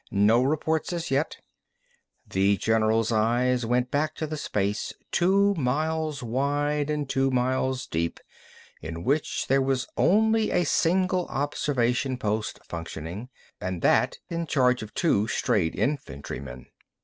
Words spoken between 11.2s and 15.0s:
observation post functioning, and that in charge of